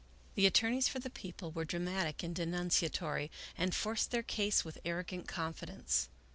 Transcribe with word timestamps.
The 0.33 0.47
attorneys 0.47 0.87
for 0.87 0.97
the 0.97 1.11
People 1.11 1.51
were 1.51 1.63
dramatic 1.63 2.23
and 2.23 2.33
denunciatory, 2.35 3.29
and 3.55 3.75
forced 3.75 4.09
their 4.09 4.23
case 4.23 4.65
with 4.65 4.79
arrogant 4.83 5.27
confidence. 5.27 6.09